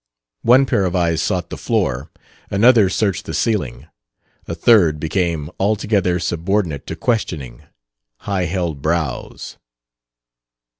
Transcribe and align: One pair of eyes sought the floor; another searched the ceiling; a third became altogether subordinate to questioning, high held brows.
One 0.41 0.65
pair 0.65 0.85
of 0.85 0.95
eyes 0.95 1.21
sought 1.21 1.51
the 1.51 1.57
floor; 1.59 2.09
another 2.49 2.89
searched 2.89 3.25
the 3.25 3.35
ceiling; 3.35 3.85
a 4.47 4.55
third 4.55 4.99
became 4.99 5.51
altogether 5.59 6.17
subordinate 6.17 6.87
to 6.87 6.95
questioning, 6.95 7.61
high 8.21 8.45
held 8.45 8.81
brows. 8.81 9.57